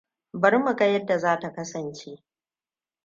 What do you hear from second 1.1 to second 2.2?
za ta kasance.